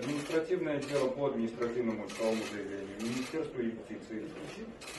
Административное 0.00 0.78
дело 0.80 1.08
по 1.08 1.26
административному 1.26 2.06
исковому 2.06 2.42
заявлению 2.50 2.96
Министерству 3.02 3.60
юстиции 3.60 4.24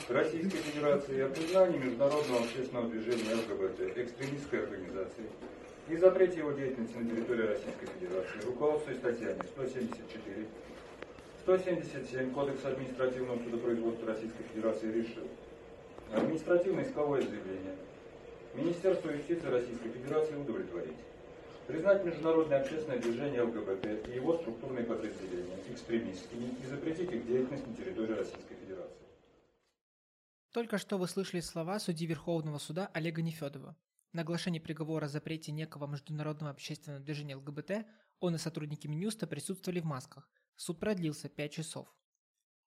Российской 0.08 0.58
Федерации 0.58 1.22
о 1.22 1.28
признании 1.28 1.78
международного 1.78 2.44
общественного 2.44 2.88
движения 2.88 3.34
ЛГБТ 3.34 3.98
экстремистской 3.98 4.62
организации 4.62 5.26
и 5.88 5.96
запрете 5.96 6.38
его 6.38 6.52
деятельности 6.52 6.96
на 6.96 7.10
территории 7.10 7.48
Российской 7.48 7.86
Федерации, 7.98 8.46
руководствуясь 8.46 8.98
статьями 8.98 9.40
174, 9.56 10.46
177 11.42 12.30
Кодекса 12.32 12.68
административного 12.68 13.38
судопроизводства 13.42 14.06
Российской 14.06 14.44
Федерации 14.54 14.92
решил 14.92 15.26
административное 16.14 16.84
исковое 16.84 17.22
заявление 17.22 17.74
Министерству 18.54 19.10
юстиции 19.10 19.48
Российской 19.48 19.88
Федерации 19.88 20.36
удовлетворить. 20.36 20.94
Признать 21.72 22.04
международное 22.04 22.60
общественное 22.60 22.98
движение 22.98 23.40
ЛГБТ 23.44 24.06
и 24.06 24.16
его 24.16 24.36
структурные 24.36 24.84
подразделения 24.84 25.56
экстремистскими 25.70 26.54
и 26.62 26.66
запретить 26.66 27.10
их 27.10 27.26
деятельность 27.26 27.66
на 27.66 27.74
территории 27.74 28.12
Российской 28.12 28.56
Федерации. 28.56 29.06
Только 30.52 30.76
что 30.76 30.98
вы 30.98 31.08
слышали 31.08 31.40
слова 31.40 31.78
судьи 31.78 32.06
Верховного 32.06 32.58
суда 32.58 32.90
Олега 32.92 33.22
Нефедова. 33.22 33.74
На 34.12 34.20
оглашении 34.20 34.58
приговора 34.58 35.06
о 35.06 35.08
запрете 35.08 35.50
некого 35.50 35.86
международного 35.86 36.50
общественного 36.50 37.02
движения 37.02 37.36
ЛГБТ 37.36 37.86
он 38.20 38.34
и 38.34 38.38
сотрудники 38.38 38.86
Минюста 38.86 39.26
присутствовали 39.26 39.80
в 39.80 39.86
масках. 39.86 40.28
Суд 40.56 40.78
продлился 40.78 41.30
5 41.30 41.52
часов. 41.52 41.88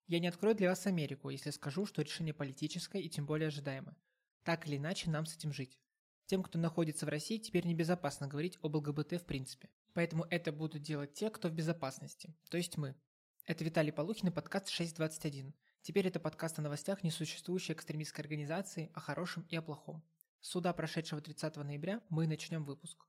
Я 0.08 0.18
не 0.18 0.26
открою 0.26 0.56
для 0.56 0.70
вас 0.70 0.84
Америку, 0.84 1.30
если 1.30 1.50
скажу, 1.50 1.86
что 1.86 2.02
решение 2.02 2.34
политическое 2.34 3.00
и 3.00 3.08
тем 3.08 3.24
более 3.24 3.46
ожидаемое. 3.46 3.96
Так 4.42 4.66
или 4.66 4.78
иначе, 4.78 5.10
нам 5.10 5.26
с 5.26 5.36
этим 5.36 5.52
жить. 5.52 5.78
Тем, 6.26 6.42
кто 6.42 6.58
находится 6.58 7.06
в 7.06 7.08
России, 7.08 7.38
теперь 7.38 7.66
небезопасно 7.66 8.26
говорить 8.26 8.58
об 8.60 8.74
ЛГБТ 8.74 9.20
в 9.20 9.24
принципе. 9.24 9.70
Поэтому 9.94 10.26
это 10.28 10.50
будут 10.50 10.82
делать 10.82 11.14
те, 11.14 11.30
кто 11.30 11.48
в 11.48 11.52
безопасности, 11.52 12.34
то 12.50 12.56
есть 12.56 12.76
мы. 12.76 12.96
Это 13.44 13.62
Виталий 13.62 13.92
Полухин 13.92 14.28
и 14.28 14.32
подкаст 14.32 14.68
621. 14.68 15.54
Теперь 15.82 16.08
это 16.08 16.18
подкаст 16.18 16.58
о 16.58 16.62
новостях 16.62 17.04
несуществующей 17.04 17.74
экстремистской 17.74 18.24
организации, 18.24 18.90
о 18.92 18.98
хорошем 18.98 19.46
и 19.50 19.54
о 19.54 19.62
плохом. 19.62 20.02
С 20.40 20.48
суда, 20.48 20.72
прошедшего 20.72 21.20
30 21.20 21.56
ноября, 21.58 22.02
мы 22.08 22.26
начнем 22.26 22.64
выпуск. 22.64 23.06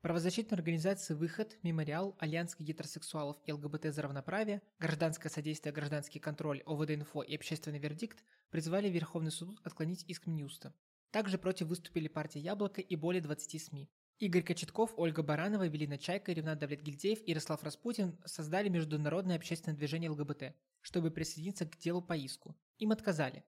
Правозащитные 0.00 0.56
организации 0.56 1.14
«Выход», 1.14 1.56
«Мемориал», 1.62 2.16
Альянс 2.18 2.56
гетеросексуалов 2.58 3.36
и 3.44 3.52
ЛГБТ 3.52 3.94
за 3.94 4.02
равноправие, 4.02 4.62
Гражданское 4.80 5.28
содействие, 5.28 5.72
Гражданский 5.72 6.18
контроль, 6.18 6.62
ОВД-инфо 6.66 7.22
и 7.22 7.36
Общественный 7.36 7.78
вердикт 7.78 8.24
призвали 8.50 8.88
Верховный 8.88 9.30
суд 9.30 9.60
отклонить 9.62 10.04
иск 10.08 10.26
Минюста. 10.26 10.74
Также 11.10 11.38
против 11.38 11.68
выступили 11.68 12.08
партия 12.08 12.40
«Яблоко» 12.40 12.80
и 12.80 12.96
более 12.96 13.22
20 13.22 13.62
СМИ. 13.62 13.88
Игорь 14.18 14.42
Кочетков, 14.42 14.92
Ольга 14.96 15.22
Баранова, 15.22 15.68
Велина 15.68 15.96
Чайка, 15.96 16.32
Ревнат 16.32 16.58
Давлетгильдеев 16.58 17.20
и 17.24 17.30
Ярослав 17.30 17.62
Распутин 17.62 18.18
создали 18.24 18.68
международное 18.68 19.36
общественное 19.36 19.76
движение 19.76 20.10
ЛГБТ, 20.10 20.54
чтобы 20.80 21.10
присоединиться 21.10 21.66
к 21.66 21.78
делу 21.78 22.02
по 22.02 22.16
иску. 22.16 22.56
Им 22.78 22.90
отказали. 22.90 23.44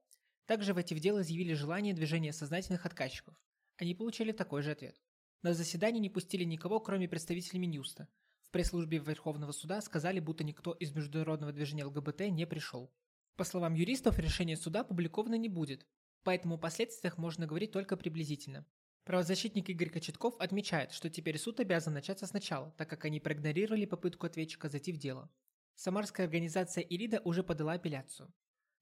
Также 0.46 0.72
войти 0.72 0.94
в 0.94 1.00
дело 1.00 1.22
изъявили 1.22 1.54
желание 1.54 1.92
движения 1.92 2.32
сознательных 2.32 2.86
отказчиков. 2.86 3.34
Они 3.76 3.94
получили 3.94 4.32
такой 4.32 4.62
же 4.62 4.70
ответ. 4.70 5.00
На 5.42 5.54
заседание 5.54 6.00
не 6.00 6.10
пустили 6.10 6.44
никого, 6.44 6.80
кроме 6.80 7.08
представителей 7.08 7.60
Минюста. 7.60 8.08
В 8.42 8.50
пресс-службе 8.50 8.98
Верховного 8.98 9.52
суда 9.52 9.80
сказали, 9.80 10.20
будто 10.20 10.44
никто 10.44 10.72
из 10.72 10.92
международного 10.92 11.52
движения 11.52 11.84
ЛГБТ 11.84 12.30
не 12.30 12.46
пришел. 12.46 12.92
По 13.36 13.44
словам 13.44 13.74
юристов, 13.74 14.18
решение 14.18 14.56
суда 14.56 14.80
опубликовано 14.80 15.36
не 15.36 15.48
будет, 15.48 15.86
поэтому 16.22 16.54
о 16.54 16.58
последствиях 16.58 17.18
можно 17.18 17.46
говорить 17.46 17.72
только 17.72 17.96
приблизительно. 17.96 18.66
Правозащитник 19.04 19.68
Игорь 19.68 19.90
Кочетков 19.90 20.36
отмечает, 20.38 20.92
что 20.92 21.10
теперь 21.10 21.38
суд 21.38 21.58
обязан 21.60 21.94
начаться 21.94 22.26
сначала, 22.26 22.70
так 22.76 22.88
как 22.88 23.04
они 23.04 23.18
проигнорировали 23.18 23.86
попытку 23.86 24.26
ответчика 24.26 24.68
зайти 24.68 24.92
в 24.92 24.98
дело. 24.98 25.30
Самарская 25.74 26.26
организация 26.26 26.82
«Ирида» 26.82 27.20
уже 27.24 27.42
подала 27.42 27.72
апелляцию. 27.72 28.32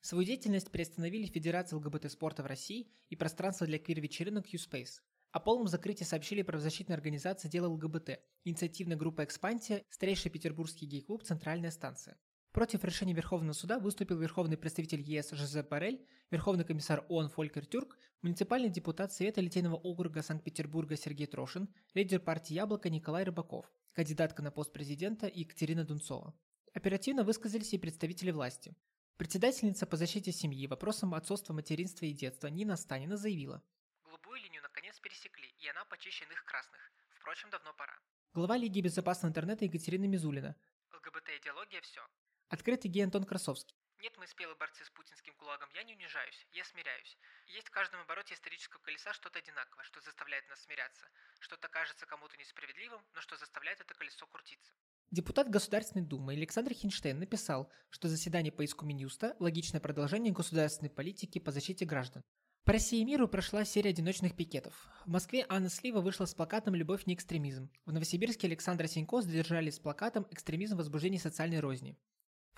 Свою 0.01 0.25
деятельность 0.25 0.71
приостановили 0.71 1.27
Федерация 1.27 1.77
ЛГБТ-спорта 1.77 2.43
в 2.43 2.47
России 2.47 2.91
и 3.09 3.17
пространство 3.17 3.67
для 3.67 3.79
квир-вечеринок 3.79 4.47
U-Space. 4.49 5.01
О 5.31 5.41
полном 5.41 5.69
закрытии 5.69 6.05
сообщили 6.05 6.43
правозащитная 6.43 6.97
организация 6.97 7.51
«Дело 7.51 7.69
ЛГБТ», 7.69 8.21
инициативная 8.45 8.97
группа 8.97 9.25
«Экспансия», 9.25 9.85
старейший 9.91 10.31
петербургский 10.31 10.87
гей-клуб 10.87 11.23
«Центральная 11.23 11.71
станция». 11.71 12.19
Против 12.59 12.83
решения 12.83 13.13
Верховного 13.13 13.53
суда 13.53 13.79
выступил 13.79 14.19
верховный 14.19 14.57
представитель 14.57 15.01
ЕС 15.01 15.31
Жозеп 15.31 15.69
Барель, 15.69 16.05
верховный 16.33 16.65
комиссар 16.65 17.05
ООН 17.09 17.29
Фолькер 17.29 17.65
Тюрк, 17.65 17.97
муниципальный 18.21 18.69
депутат 18.69 19.13
Совета 19.13 19.41
Литейного 19.41 19.77
округа 19.77 20.23
Санкт-Петербурга 20.23 20.97
Сергей 20.97 21.29
Трошин, 21.29 21.69
лидер 21.95 22.19
партии 22.19 22.55
«Яблоко» 22.55 22.91
Николай 22.91 23.23
Рыбаков, 23.23 23.71
кандидатка 23.93 24.43
на 24.43 24.51
пост 24.51 24.73
президента 24.73 25.31
Екатерина 25.33 25.85
Дунцова. 25.85 26.35
Оперативно 26.75 27.23
высказались 27.23 27.73
и 27.75 27.79
представители 27.79 28.33
власти. 28.33 28.75
Председательница 29.19 29.87
по 29.87 29.97
защите 29.97 30.33
семьи 30.33 30.67
вопросам 30.67 31.15
отцовства, 31.15 31.53
материнства 31.53 32.07
и 32.07 32.13
детства 32.13 32.49
Нина 32.49 32.75
Станина 32.75 33.17
заявила. 33.17 33.63
Голубую 34.05 34.41
линию 34.41 34.63
наконец 34.63 34.99
пересекли, 34.99 35.47
и 35.61 35.69
она 35.69 35.85
почище 35.85 36.25
иных 36.25 36.45
красных. 36.45 36.81
Впрочем, 37.21 37.51
давно 37.51 37.73
пора. 37.79 37.95
Глава 38.35 38.57
Лиги 38.57 38.81
безопасного 38.81 39.31
интернета 39.31 39.65
Екатерина 39.65 40.07
Мизулина. 40.07 40.57
ЛГБТ-идеология– 40.91 41.81
все. 41.83 42.01
Открытый 42.49 42.91
гей 42.91 43.05
Антон 43.05 43.25
Красовский. 43.25 43.77
Нет, 44.01 44.17
мы 44.17 44.27
спелые 44.27 44.57
борцы 44.57 44.85
с 44.85 44.91
путинским 44.91 45.35
кулагом, 45.35 45.69
я 45.75 45.83
не 45.83 45.95
унижаюсь, 45.95 46.47
я 46.53 46.65
смиряюсь. 46.65 47.19
Есть 47.49 47.69
в 47.69 47.71
каждом 47.71 48.01
обороте 48.01 48.35
исторического 48.35 48.81
колеса 48.81 49.13
что-то 49.13 49.39
одинаковое, 49.41 49.85
что 49.85 50.01
заставляет 50.01 50.49
нас 50.49 50.63
смиряться. 50.63 51.07
Что-то 51.41 51.69
кажется 51.69 52.07
кому-то 52.07 52.37
несправедливым, 52.39 53.03
но 53.13 53.21
что 53.21 53.37
заставляет 53.37 53.81
это 53.81 53.93
колесо 53.95 54.27
крутиться. 54.27 54.73
Депутат 55.11 55.51
Государственной 55.51 56.05
Думы 56.05 56.35
Александр 56.35 56.73
Хинштейн 56.73 57.19
написал, 57.19 57.71
что 57.91 58.09
заседание 58.09 58.53
по 58.53 58.63
иску 58.63 58.87
Минюста– 58.87 59.37
логичное 59.41 59.81
продолжение 59.81 60.33
государственной 60.33 60.91
политики 60.91 61.39
по 61.39 61.51
защите 61.51 61.85
граждан. 61.85 62.23
По 62.65 62.73
России 62.73 63.01
и 63.01 63.05
миру 63.05 63.27
прошла 63.29 63.65
серия 63.65 63.91
одиночных 63.91 64.37
пикетов. 64.37 64.75
В 65.07 65.11
Москве 65.11 65.45
Анна 65.49 65.71
Слива 65.71 66.01
вышла 66.03 66.27
с 66.27 66.35
плакатом 66.35 66.75
«Любовь 66.75 67.07
не 67.07 67.15
экстремизм». 67.15 67.71
В 67.87 67.93
Новосибирске 67.93 68.47
Александра 68.47 68.87
Синько 68.87 69.23
задержали 69.23 69.71
с 69.71 69.79
плакатом 69.79 70.27
«Экстремизм 70.31 70.75
в 70.75 70.79
возбуждении 70.79 71.19
социальной 71.19 71.61
розни». 71.61 71.99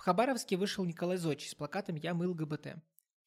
В 0.00 0.02
Хабаровске 0.02 0.56
вышел 0.56 0.82
Николай 0.86 1.18
Зодчий 1.18 1.50
с 1.50 1.54
плакатом 1.54 1.94
«Я 1.94 2.14
мыл 2.14 2.32
ГБТ». 2.32 2.76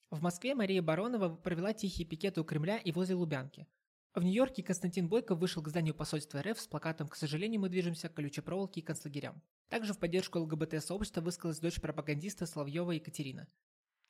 В 0.10 0.24
Москве 0.24 0.56
Мария 0.56 0.82
Баронова 0.82 1.30
провела 1.36 1.72
тихие 1.72 2.08
пикеты 2.08 2.42
у 2.42 2.44
Кремля 2.44 2.80
и 2.80 2.92
возле 2.92 3.14
Лубянки. 3.14 3.68
В 4.16 4.24
Нью-Йорке 4.24 4.64
Константин 4.64 5.08
Бойко 5.08 5.36
вышел 5.36 5.62
к 5.62 5.68
зданию 5.68 5.94
посольства 5.94 6.42
РФ 6.42 6.60
с 6.60 6.66
плакатом 6.66 7.08
«К 7.10 7.16
сожалению, 7.16 7.62
мы 7.62 7.70
движемся 7.70 8.10
к 8.10 8.16
колючей 8.16 8.42
проволоке 8.42 8.80
и 8.80 8.84
концлагерям». 8.84 9.40
Также 9.70 9.94
в 9.94 10.00
поддержку 10.00 10.40
ЛГБТ-сообщества 10.40 11.22
высказалась 11.22 11.60
дочь 11.60 11.80
пропагандиста 11.80 12.48
Славьева 12.48 12.90
Екатерина. 12.90 13.48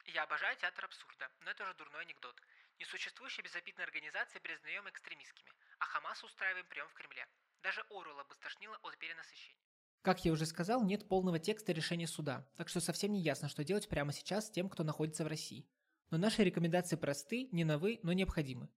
Я 0.06 0.24
обожаю 0.24 0.56
театр 0.56 0.85
абсурда, 0.85 1.28
но 1.44 1.51
это 1.51 1.63
уже 1.63 1.74
дурной 1.74 2.03
анекдот. 2.03 2.41
Несуществующие 2.80 3.44
безобидные 3.44 3.84
организации 3.84 4.40
признаем 4.40 4.88
экстремистскими, 4.88 5.51
а 5.80 5.85
Хамас 5.88 6.24
устраиваем 6.24 6.66
прием 6.68 6.88
в 6.88 6.94
Кремле. 6.94 7.28
Даже 7.62 7.81
Оруэлла 7.90 8.24
бы 8.24 8.34
стошнило 8.35 8.80
от 8.84 8.97
перенасыщения. 9.00 9.73
Как 10.03 10.25
я 10.25 10.34
уже 10.34 10.46
сказал, 10.46 10.84
нет 10.84 11.08
полного 11.08 11.40
текста 11.40 11.72
решения 11.72 12.08
суда, 12.08 12.46
так 12.58 12.68
что 12.68 12.81
совсем 12.81 13.14
не 13.14 13.22
ясно, 13.22 13.47
что 13.47 13.64
делать 13.64 13.88
прямо 13.88 14.12
сейчас 14.12 14.47
с 14.47 14.50
тем, 14.52 14.68
кто 14.68 14.84
находится 14.84 15.24
в 15.24 15.28
России. 15.28 15.66
Но 16.12 16.18
наши 16.18 16.44
рекомендации 16.44 16.97
просты, 16.97 17.47
не 17.53 17.64
новы, 17.64 18.02
но 18.03 18.12
необходимы. 18.12 18.68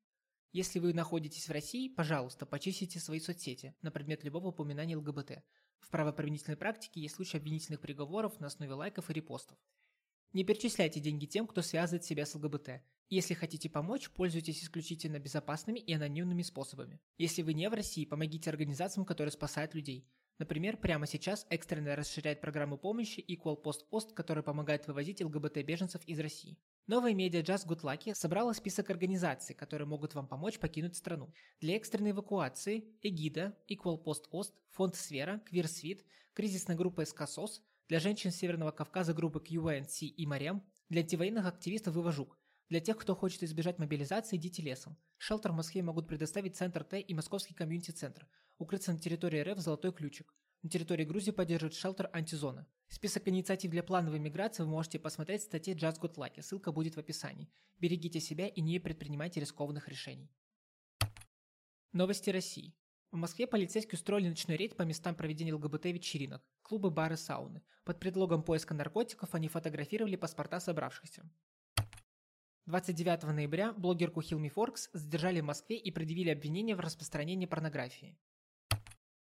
Если 0.53 0.79
вы 0.79 0.95
находитесь 0.95 1.49
в 1.49 1.53
России, 1.53 1.89
пожалуйста, 1.89 2.47
почистите 2.47 3.01
свои 3.01 3.19
соцсети 3.19 3.75
на 3.83 3.91
предмет 3.91 4.23
любого 4.23 4.49
упоминания 4.51 4.97
ЛГБТ. 4.97 5.43
В 5.81 5.91
правоприменительной 5.91 6.57
практике 6.57 7.01
есть 7.01 7.17
случаи 7.17 7.39
обвинительных 7.39 7.81
приговоров 7.81 8.39
на 8.39 8.47
основе 8.47 8.75
лайков 8.75 9.11
и 9.11 9.13
репостов. 9.13 9.59
Не 10.33 10.45
перечисляйте 10.45 11.01
деньги 11.01 11.27
тем, 11.27 11.49
кто 11.49 11.61
связывает 11.61 12.05
себя 12.05 12.25
с 12.25 12.37
ЛГБТ. 12.37 12.83
Если 13.09 13.35
хотите 13.35 13.69
помочь, 13.69 14.11
пользуйтесь 14.11 14.63
исключительно 14.63 15.19
безопасными 15.19 15.81
и 15.81 15.93
анонимными 15.93 16.43
способами. 16.43 17.01
Если 17.19 17.43
вы 17.43 17.53
не 17.53 17.69
в 17.69 17.75
России, 17.75 18.05
помогите 18.05 18.49
организациям, 18.49 19.05
которые 19.05 19.33
спасают 19.33 19.75
людей. 19.75 20.09
Например, 20.39 20.77
прямо 20.77 21.07
сейчас 21.07 21.47
экстренно 21.49 21.97
расширяет 21.97 22.43
программу 22.43 22.77
помощи 22.77 23.25
Equal 23.27 23.63
Post 23.63 23.87
Ost, 23.91 24.13
которая 24.13 24.43
помогает 24.43 24.87
вывозить 24.87 25.23
ЛГБТ-беженцев 25.23 26.03
из 26.05 26.21
России. 26.21 26.59
Новая 26.87 27.15
медиа 27.15 27.41
Just 27.41 27.67
Good 27.67 27.81
Lucky 27.81 28.15
собрала 28.15 28.53
список 28.53 28.91
организаций, 28.91 29.55
которые 29.55 29.89
могут 29.89 30.15
вам 30.15 30.29
помочь 30.29 30.59
покинуть 30.59 30.95
страну. 30.95 31.33
Для 31.61 31.77
экстренной 31.77 32.11
эвакуации 32.11 32.85
Эгида, 33.03 33.57
Equal 33.71 34.03
Post 34.05 34.31
Ost, 34.31 34.53
Фонд 34.73 34.95
Сфера, 34.95 35.41
Квирсвит, 35.47 36.05
кризисная 36.35 36.77
группа 36.77 37.05
СКСОС, 37.05 37.63
для 37.89 37.99
женщин 37.99 38.31
Северного 38.31 38.73
Кавказа 38.73 39.15
группы 39.15 39.39
QNC 39.39 40.07
и 40.07 40.27
Марем, 40.27 40.63
для 40.91 41.01
антивоенных 41.01 41.47
активистов 41.47 41.95
Вывожук, 41.95 42.39
для 42.69 42.81
тех, 42.81 42.99
кто 42.99 43.15
хочет 43.15 43.45
избежать 43.45 43.79
мобилизации, 43.79 44.37
идите 44.37 44.61
лесом. 44.61 44.97
Шелтер 45.19 45.53
в 45.53 45.55
Москве 45.57 45.83
могут 45.83 46.09
предоставить 46.09 46.57
Центр 46.57 46.83
Т 46.83 47.01
и 47.01 47.15
Московский 47.15 47.55
комьюнити-центр. 47.55 48.27
Укрыться 48.59 48.93
на 48.93 48.99
территории 48.99 49.41
РФ 49.41 49.59
«Золотой 49.59 49.93
ключик». 49.93 50.35
На 50.63 50.71
территории 50.71 51.05
Грузии 51.05 51.31
поддерживает 51.31 51.75
шелтер 51.75 52.09
«Антизона». 52.15 52.67
Список 52.89 53.29
инициатив 53.29 53.71
для 53.71 53.83
плановой 53.83 54.19
миграции 54.19 54.63
вы 54.63 54.71
можете 54.71 54.99
посмотреть 54.99 55.43
в 55.43 55.45
статье 55.45 55.75
Just 55.75 56.01
Good 56.01 56.15
Lucky, 56.15 56.41
ссылка 56.41 56.73
будет 56.73 56.97
в 56.97 56.99
описании. 56.99 57.51
Берегите 57.79 58.19
себя 58.19 58.49
и 58.49 58.63
не 58.63 58.79
предпринимайте 58.79 59.41
рискованных 59.41 59.89
решений. 59.89 60.31
Новости 61.93 62.31
России. 62.31 62.75
В 63.11 63.17
Москве 63.17 63.47
полицейские 63.47 63.99
устроили 63.99 64.29
ночной 64.29 64.57
рейд 64.57 64.75
по 64.75 64.83
местам 64.83 65.15
проведения 65.15 65.53
ЛГБТ-вечеринок, 65.53 66.43
клубы, 66.63 66.91
бары, 66.91 67.17
сауны. 67.17 67.63
Под 67.85 68.01
предлогом 68.01 68.43
поиска 68.43 68.73
наркотиков 68.73 69.35
они 69.35 69.49
фотографировали 69.49 70.17
паспорта 70.17 70.61
собравшихся. 70.61 71.31
29 72.65 73.23
ноября 73.25 73.73
блогерку 73.75 74.23
Хилми 74.23 74.49
Форкс 74.49 74.89
задержали 74.93 75.41
в 75.41 75.45
Москве 75.45 75.77
и 75.77 75.91
предъявили 75.91 76.31
обвинение 76.31 76.75
в 76.75 76.81
распространении 76.81 77.47
порнографии. 77.47 78.19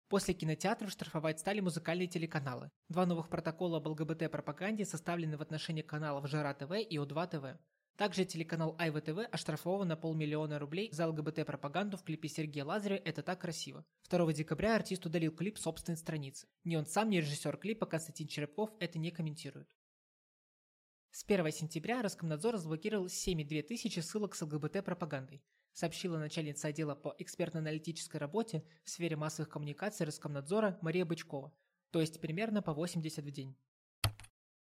После 0.09 0.35
кинотеатров 0.35 0.93
штрафовать 0.93 1.41
стали 1.41 1.59
музыкальные 1.59 2.07
телеканалы. 2.07 2.71
Два 2.89 3.07
новых 3.07 3.29
протокола 3.29 3.79
об 3.79 3.89
ЛГБТ-пропаганде 3.89 4.85
составлены 4.85 5.37
в 5.37 5.43
отношении 5.43 5.83
каналов 5.83 6.29
Жара 6.29 6.55
ТВ 6.55 6.71
и 6.79 6.97
О2 6.97 7.27
ТВ. 7.27 7.61
Также 7.97 8.25
телеканал 8.25 8.77
Айва 8.79 9.01
ТВ 9.01 9.27
оштрафован 9.33 9.89
на 9.89 9.97
полмиллиона 9.97 10.61
рублей 10.61 10.93
за 10.93 11.09
ЛГБТ-пропаганду 11.09 11.97
в 11.97 12.05
клипе 12.05 12.29
Сергея 12.29 12.65
Лазарева 12.65 13.01
«Это 13.05 13.23
так 13.25 13.41
красиво». 13.41 13.85
2 14.09 14.33
декабря 14.33 14.77
артист 14.77 15.05
удалил 15.07 15.33
клип 15.33 15.59
собственной 15.59 15.97
страницы. 15.97 16.47
Ни 16.63 16.77
он 16.77 16.87
сам, 16.87 17.11
ни 17.11 17.17
режиссер 17.17 17.57
клипа 17.57 17.87
Константин 17.87 18.29
Черепков 18.29 18.71
это 18.79 19.01
не 19.01 19.11
комментируют. 19.11 19.69
С 21.11 21.25
1 21.25 21.51
сентября 21.51 22.03
Роскомнадзор 22.03 22.55
разблокировал 22.55 23.07
7,2 23.07 23.63
тысячи 23.63 23.99
ссылок 23.99 24.37
с 24.37 24.43
ЛГБТ-пропагандой, 24.43 25.43
сообщила 25.77 26.19
начальница 26.19 26.69
отдела 26.69 26.95
по 26.95 27.15
экспертно-аналитической 27.19 28.17
работе 28.17 28.65
в 28.83 28.89
сфере 28.89 29.15
массовых 29.15 29.51
коммуникаций 29.51 30.07
Роскомнадзора 30.07 30.79
Мария 30.81 31.05
Бычкова, 31.05 31.53
то 31.91 32.01
есть 32.01 32.19
примерно 32.19 32.63
по 32.63 32.73
80 32.73 33.23
в 33.23 33.31
день. 33.31 33.55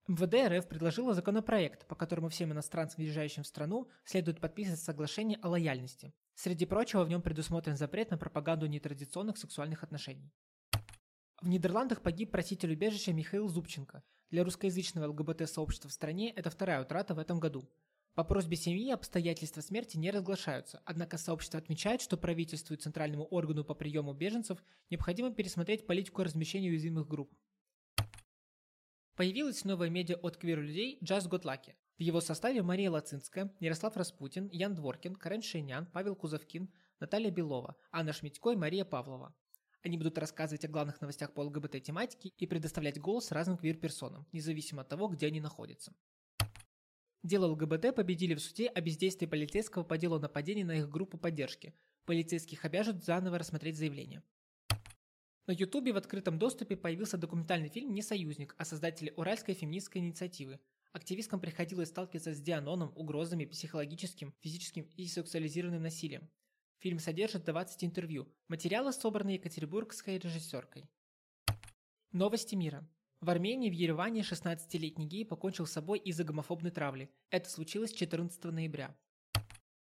МВД 0.06 0.48
РФ 0.48 0.68
предложила 0.68 1.14
законопроект, 1.14 1.86
по 1.86 1.94
которому 1.94 2.28
всем 2.28 2.52
иностранцам, 2.52 2.98
въезжающим 2.98 3.42
в 3.42 3.46
страну, 3.46 3.88
следует 4.04 4.38
подписывать 4.38 4.80
соглашение 4.80 5.38
о 5.42 5.48
лояльности. 5.48 6.12
Среди 6.34 6.66
прочего, 6.66 7.04
в 7.04 7.08
нем 7.08 7.22
предусмотрен 7.22 7.76
запрет 7.76 8.10
на 8.10 8.18
пропаганду 8.18 8.66
нетрадиционных 8.66 9.38
сексуальных 9.38 9.82
отношений. 9.82 10.30
В 11.40 11.48
Нидерландах 11.48 12.02
погиб 12.02 12.32
проситель 12.32 12.72
убежища 12.72 13.14
Михаил 13.14 13.48
Зубченко. 13.48 14.02
Для 14.30 14.44
русскоязычного 14.44 15.06
ЛГБТ-сообщества 15.06 15.88
в 15.88 15.92
стране 15.92 16.30
это 16.32 16.50
вторая 16.50 16.82
утрата 16.82 17.14
в 17.14 17.18
этом 17.18 17.40
году. 17.40 17.66
По 18.18 18.24
просьбе 18.24 18.56
семьи 18.56 18.90
обстоятельства 18.90 19.60
смерти 19.60 19.96
не 19.96 20.10
разглашаются, 20.10 20.82
однако 20.84 21.18
сообщество 21.18 21.60
отмечает, 21.60 22.02
что 22.02 22.16
правительству 22.16 22.74
и 22.74 22.76
Центральному 22.76 23.24
органу 23.24 23.62
по 23.62 23.74
приему 23.74 24.12
беженцев 24.12 24.58
необходимо 24.90 25.32
пересмотреть 25.32 25.86
политику 25.86 26.24
размещения 26.24 26.68
уязвимых 26.68 27.06
групп. 27.06 27.32
Появилась 29.14 29.64
новая 29.64 29.88
медиа 29.88 30.16
от 30.16 30.36
квир-людей 30.36 30.98
Just 31.00 31.28
Got 31.30 31.44
Lucky. 31.44 31.74
В 31.96 32.00
его 32.00 32.20
составе 32.20 32.60
Мария 32.60 32.90
Лацинская, 32.90 33.54
Ярослав 33.60 33.96
Распутин, 33.96 34.48
Ян 34.48 34.74
Дворкин, 34.74 35.14
Карен 35.14 35.40
Шейнян, 35.40 35.86
Павел 35.86 36.16
Кузовкин, 36.16 36.68
Наталья 36.98 37.30
Белова, 37.30 37.76
Анна 37.92 38.12
Шмидько 38.12 38.50
и 38.50 38.56
Мария 38.56 38.84
Павлова. 38.84 39.32
Они 39.84 39.96
будут 39.96 40.18
рассказывать 40.18 40.64
о 40.64 40.68
главных 40.68 41.00
новостях 41.00 41.34
по 41.34 41.42
ЛГБТ-тематике 41.42 42.30
и 42.36 42.48
предоставлять 42.48 42.98
голос 42.98 43.30
разным 43.30 43.58
квир-персонам, 43.58 44.26
независимо 44.32 44.82
от 44.82 44.88
того, 44.88 45.06
где 45.06 45.28
они 45.28 45.40
находятся. 45.40 45.94
Дело 47.22 47.46
ЛГБТ 47.46 47.94
победили 47.94 48.34
в 48.34 48.40
суде 48.40 48.68
о 48.68 48.80
бездействии 48.80 49.26
полицейского 49.26 49.82
по 49.82 49.98
делу 49.98 50.18
нападения 50.20 50.64
на 50.64 50.78
их 50.78 50.88
группу 50.88 51.18
поддержки. 51.18 51.74
Полицейских 52.04 52.64
обяжут 52.64 53.04
заново 53.04 53.38
рассмотреть 53.38 53.76
заявление. 53.76 54.22
На 55.48 55.52
Ютубе 55.52 55.92
в 55.92 55.96
открытом 55.96 56.38
доступе 56.38 56.76
появился 56.76 57.16
документальный 57.16 57.70
фильм 57.70 57.92
«Не 57.92 58.02
союзник» 58.02 58.54
о 58.58 58.64
создателе 58.64 59.12
Уральской 59.16 59.54
феминистской 59.54 60.00
инициативы. 60.00 60.60
Активисткам 60.92 61.40
приходилось 61.40 61.88
сталкиваться 61.88 62.34
с 62.34 62.40
дианоном, 62.40 62.92
угрозами, 62.94 63.46
психологическим, 63.46 64.34
физическим 64.40 64.88
и 64.96 65.06
сексуализированным 65.06 65.82
насилием. 65.82 66.30
Фильм 66.78 66.98
содержит 66.98 67.44
20 67.44 67.82
интервью. 67.84 68.28
Материалы 68.48 68.92
собраны 68.92 69.30
екатеринбургской 69.30 70.18
режиссеркой. 70.18 70.88
Новости 72.12 72.54
мира. 72.54 72.88
В 73.20 73.30
Армении 73.30 73.68
в 73.68 73.72
Ереване 73.72 74.20
16-летний 74.20 75.06
гей 75.08 75.24
покончил 75.24 75.66
с 75.66 75.72
собой 75.72 75.98
из-за 75.98 76.22
гомофобной 76.22 76.70
травли. 76.70 77.10
Это 77.30 77.50
случилось 77.50 77.92
14 77.92 78.44
ноября. 78.44 78.96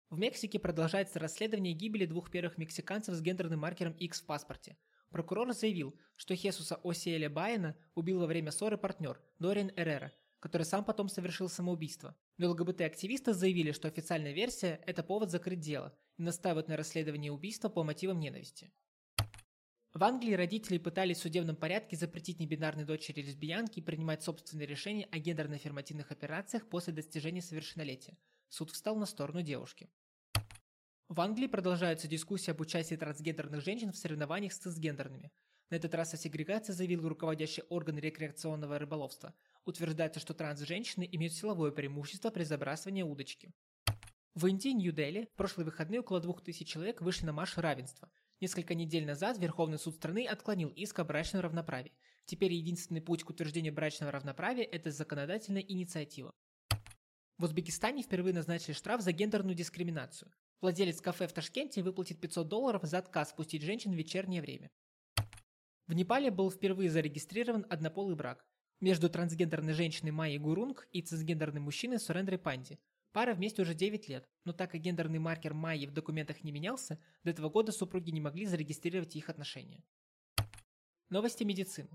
В 0.10 0.18
Мексике 0.18 0.58
продолжается 0.58 1.20
расследование 1.20 1.74
гибели 1.74 2.06
двух 2.06 2.32
первых 2.32 2.58
мексиканцев 2.58 3.14
с 3.14 3.22
гендерным 3.22 3.60
маркером 3.60 3.92
X 3.92 4.22
в 4.22 4.26
паспорте. 4.26 4.78
Прокурор 5.10 5.52
заявил, 5.52 6.00
что 6.16 6.34
Хесуса 6.34 6.80
Осиэля 6.82 7.30
Байена 7.30 7.76
убил 7.94 8.22
во 8.22 8.26
время 8.26 8.52
ссоры 8.52 8.78
партнер 8.78 9.22
Дориан 9.38 9.70
Эррера, 9.76 10.14
который 10.40 10.64
сам 10.64 10.86
потом 10.86 11.10
совершил 11.10 11.50
самоубийство. 11.50 12.16
Но 12.38 12.52
ЛГБТ-активисты 12.52 13.34
заявили, 13.34 13.74
что 13.74 13.90
официальная 13.90 14.32
версия– 14.32 14.82
это 14.86 15.04
повод 15.04 15.30
закрыть 15.30 15.60
дело 15.60 15.94
и 16.18 16.24
настаивают 16.24 16.70
на 16.70 16.78
расследовании 16.78 17.30
убийства 17.30 17.68
по 17.68 17.84
мотивам 17.84 18.18
ненависти. 18.22 18.72
В 19.96 20.04
Англии 20.04 20.34
родители 20.34 20.78
пытались 20.78 21.20
в 21.20 21.22
судебном 21.22 21.56
порядке 21.56 21.96
запретить 21.96 22.42
небинарной 22.42 22.84
дочери 22.84 23.22
лесбиянки 23.22 23.80
принимать 23.80 24.22
собственные 24.22 24.68
решения 24.68 25.08
о 25.10 25.20
гендерно-аффирмативных 25.20 26.12
операциях 26.12 26.68
после 26.68 26.92
достижения 26.92 27.42
совершеннолетия. 27.42 28.18
Суд 28.50 28.72
встал 28.72 28.98
на 28.98 29.06
сторону 29.06 29.42
девушки. 29.42 29.88
В 31.08 31.22
Англии 31.22 31.48
продолжаются 31.48 32.10
дискуссии 32.10 32.52
об 32.52 32.60
участии 32.60 32.96
трансгендерных 32.96 33.64
женщин 33.64 33.94
в 33.94 33.96
соревнованиях 33.96 34.52
с 34.52 34.58
цисгендерными. 34.58 35.32
На 35.70 35.76
этот 35.76 35.96
раз 35.96 36.14
о 36.14 36.18
сегрегации 36.18 36.74
заявил 36.74 37.08
руководящий 37.08 37.64
орган 37.70 37.98
рекреационного 37.98 38.78
рыболовства. 38.78 39.34
Утверждается, 39.64 40.20
что 40.20 40.34
транс-женщины 40.34 41.08
имеют 41.10 41.36
силовое 41.36 41.72
преимущество 41.72 42.32
при 42.32 42.44
забрасывании 42.44 43.04
удочки. 43.04 43.54
В 44.34 44.48
Индии, 44.48 44.74
Нью-Дели, 44.74 45.30
в 45.34 45.38
прошлые 45.38 45.64
выходные 45.64 46.02
около 46.02 46.20
2000 46.20 46.66
человек 46.66 47.02
вышли 47.02 47.26
на 47.26 47.32
марш 47.32 47.58
равенства. 47.58 48.12
Несколько 48.42 48.76
недель 48.76 49.06
назад 49.06 49.38
Верховный 49.38 49.80
суд 49.80 49.96
страны 49.96 50.28
отклонил 50.28 50.70
иск 50.70 51.00
о 51.00 51.06
брачном 51.06 51.42
равноправии. 51.42 51.94
Теперь 52.26 52.52
единственный 52.54 53.02
путь 53.02 53.24
к 53.24 53.30
утверждению 53.30 53.74
брачного 53.74 54.12
равноправия– 54.12 54.64
это 54.72 54.92
законодательная 54.92 55.62
инициатива. 55.62 56.34
В 57.38 57.44
Узбекистане 57.44 58.02
впервые 58.02 58.34
назначили 58.34 58.74
штраф 58.74 59.02
за 59.02 59.14
гендерную 59.14 59.56
дискриминацию. 59.56 60.32
Владелец 60.62 61.00
кафе 61.00 61.28
в 61.28 61.34
Ташкенте 61.34 61.82
выплатит 61.82 62.20
500 62.20 62.48
долларов 62.48 62.84
за 62.84 62.98
отказ 62.98 63.32
пустить 63.32 63.62
женщин 63.62 63.92
в 63.92 63.96
вечернее 63.96 64.42
время. 64.42 64.70
В 65.88 65.94
Непале 65.94 66.32
был 66.32 66.52
впервые 66.52 66.90
зарегистрирован 66.90 67.66
однополый 67.70 68.16
брак 68.16 68.46
между 68.82 69.10
трансгендерной 69.10 69.74
женщиной 69.74 70.12
Майей 70.12 70.40
Гурунг 70.40 70.88
и 70.92 71.02
цисгендерным 71.02 71.64
мужчиной 71.64 72.00
Сурендрой 72.00 72.40
Панди. 72.40 72.80
Пара 73.16 73.34
вместе 73.34 73.62
уже 73.62 73.74
9 73.74 74.10
лет, 74.10 74.28
но 74.44 74.52
так 74.52 74.72
как 74.72 74.82
гендерный 74.82 75.20
маркер 75.20 75.54
Майи 75.54 75.86
в 75.86 75.94
документах 75.94 76.44
не 76.44 76.52
менялся, 76.52 77.00
до 77.24 77.30
этого 77.30 77.50
года 77.50 77.72
супруги 77.72 78.12
не 78.12 78.20
могли 78.20 78.46
зарегистрировать 78.46 79.16
их 79.16 79.30
отношения. 79.30 79.86
Новости 81.08 81.46
медицины. 81.46 81.88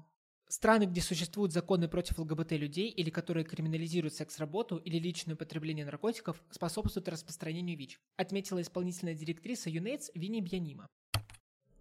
Страны, 0.48 0.84
где 0.84 1.02
существуют 1.02 1.52
законы 1.52 1.88
против 1.88 2.18
ЛГБТ 2.18 2.52
людей 2.52 2.88
или 2.88 3.10
которые 3.10 3.44
криминализируют 3.44 4.14
секс-работу 4.14 4.78
или 4.78 4.98
личное 4.98 5.34
употребление 5.34 5.84
наркотиков, 5.84 6.42
способствуют 6.50 7.10
распространению 7.10 7.76
ВИЧ, 7.76 8.00
отметила 8.16 8.62
исполнительная 8.62 9.14
директриса 9.14 9.68
ЮНЕЙДС 9.68 10.12
Винни 10.14 10.40
Бьянима. 10.40 10.88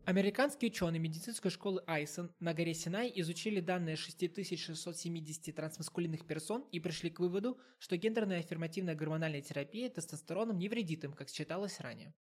Американские 0.10 0.72
ученые 0.72 1.00
медицинской 1.00 1.52
школы 1.52 1.84
Айсон 1.86 2.32
на 2.40 2.56
горе 2.56 2.74
Синай 2.74 3.14
изучили 3.18 3.60
данные 3.60 3.96
6670 3.96 5.56
трансмаскулинных 5.56 6.26
персон 6.26 6.66
и 6.72 6.80
пришли 6.80 7.12
к 7.12 7.20
выводу, 7.20 7.60
что 7.78 7.96
гендерная 7.96 8.40
аффирмативная 8.40 8.96
гормональная 8.96 9.44
терапия 9.44 9.88
тестостероном 9.88 10.58
не 10.58 10.68
вредит 10.68 11.04
им, 11.04 11.14
как 11.14 11.30
считалось 11.30 11.80
ранее. 11.80 12.16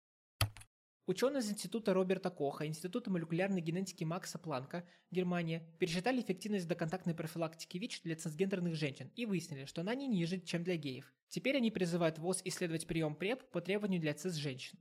Ученые 1.07 1.39
из 1.39 1.49
Института 1.49 1.95
Роберта 1.95 2.29
Коха, 2.29 2.67
Института 2.67 3.09
молекулярной 3.09 3.61
генетики 3.61 4.03
Макса 4.03 4.37
Планка, 4.37 4.87
Германия, 5.09 5.67
пересчитали 5.79 6.21
эффективность 6.21 6.67
доконтактной 6.67 7.15
профилактики 7.15 7.79
ВИЧ 7.79 8.03
для 8.03 8.15
трансгендерных 8.15 8.75
женщин 8.75 9.11
и 9.15 9.25
выяснили, 9.25 9.65
что 9.65 9.81
она 9.81 9.95
не 9.95 10.05
ниже, 10.05 10.39
чем 10.41 10.63
для 10.63 10.75
геев. 10.75 11.11
Теперь 11.29 11.57
они 11.57 11.71
призывают 11.71 12.19
ВОЗ 12.19 12.43
исследовать 12.45 12.85
прием 12.85 13.15
ПрЕП 13.15 13.49
по 13.49 13.61
требованию 13.61 13.99
для 13.99 14.13
цис-женщин. 14.13 14.77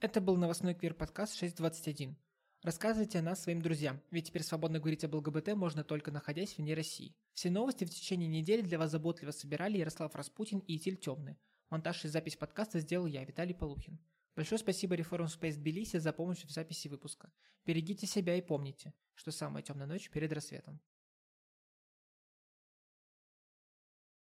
Это 0.00 0.20
был 0.20 0.36
новостной 0.36 0.74
квир-подкаст 0.74 1.34
621. 1.34 2.16
Рассказывайте 2.62 3.18
о 3.18 3.22
нас 3.22 3.42
своим 3.42 3.60
друзьям, 3.60 4.00
ведь 4.12 4.28
теперь 4.28 4.44
свободно 4.44 4.78
говорить 4.78 5.02
об 5.02 5.16
ЛГБТ 5.16 5.56
можно 5.56 5.82
только 5.82 6.12
находясь 6.12 6.56
вне 6.56 6.74
России. 6.74 7.16
Все 7.32 7.50
новости 7.50 7.84
в 7.84 7.90
течение 7.90 8.28
недели 8.28 8.60
для 8.60 8.78
вас 8.78 8.92
заботливо 8.92 9.32
собирали 9.32 9.78
Ярослав 9.78 10.14
Распутин 10.14 10.60
и 10.60 10.76
Итиль 10.76 10.98
Темный. 10.98 11.36
Монтаж 11.68 12.04
и 12.04 12.08
запись 12.08 12.36
подкаста 12.36 12.78
сделал 12.78 13.06
я, 13.06 13.24
Виталий 13.24 13.56
Полухин. 13.56 13.98
Большое 14.36 14.60
спасибо 14.60 14.94
Reform 14.94 15.26
Space 15.26 15.56
Тбилиси 15.56 15.96
за 15.96 16.12
помощь 16.12 16.44
в 16.44 16.50
записи 16.52 16.86
выпуска. 16.86 17.32
Берегите 17.66 18.06
себя 18.06 18.36
и 18.36 18.40
помните, 18.40 18.94
что 19.16 19.32
самая 19.32 19.64
темная 19.64 19.88
ночь 19.88 20.10
перед 20.10 20.32
рассветом. 20.32 20.80